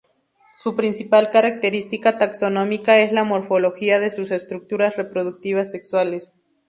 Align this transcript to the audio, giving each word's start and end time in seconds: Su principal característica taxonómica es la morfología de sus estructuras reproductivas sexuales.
Su 0.57 0.73
principal 0.75 1.29
característica 1.29 2.17
taxonómica 2.17 2.97
es 3.01 3.11
la 3.11 3.23
morfología 3.23 3.99
de 3.99 4.09
sus 4.09 4.31
estructuras 4.31 4.97
reproductivas 4.97 5.69
sexuales. 5.69 6.41